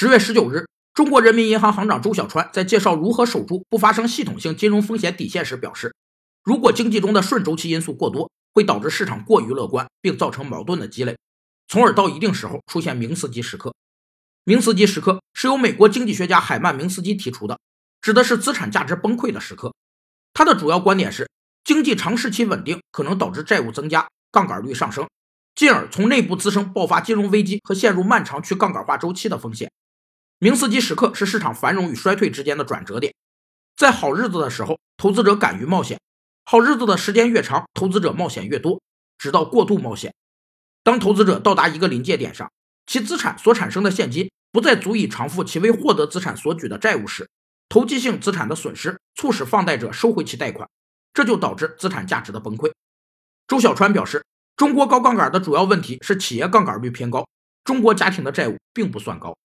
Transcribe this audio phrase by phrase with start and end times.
[0.00, 5.92] 十月十九日，中国人民银行行长周小川在介绍如何守住不发生系统性金融风险底线时表示，
[6.44, 11.18] 如果经济中的顺周期因素过多，会导致市场过于乐观，并造成矛盾的积累，
[11.66, 13.74] 从而到一定时候出现明斯基时刻。
[14.44, 17.58] 明斯基时刻是由美国经济学家海曼明斯基提出的，
[18.00, 19.74] 指的是资产价值崩溃的时刻。
[20.32, 21.28] 他的主要观点是，
[21.64, 25.08] 经济长时期稳定可能导致债务增加、杠杆率上升。
[25.56, 29.67] 进而从内部滋生爆发金融危机和陷入漫长去杠杆化周期的风险。
[30.38, 33.14] 明斯基时刻是市场繁荣与衰退之间的转折点，
[33.76, 35.98] 在好日子的时候，投资者敢于冒险；
[36.44, 38.80] 好日子的时间越长，投资者冒险越多，
[39.18, 40.14] 直到过度冒险。
[40.84, 42.50] 当投资者到达一个临界点上，
[42.86, 47.28] 其资产所产生的现金不再足以偿付其为获得资产所举的债务时，
[47.68, 50.68] 投机性资产的损失促使放贷者收回其贷款，
[51.12, 52.72] 这就导致资产价值的崩溃。
[53.46, 54.24] 周小川表示。
[54.56, 57.28] 中国高杠杆的主要问题是企业杠杆率偏高，
[57.62, 59.38] 中国家庭的债务并不算高。